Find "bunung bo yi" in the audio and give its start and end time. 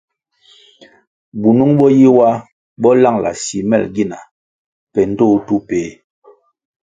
1.41-2.07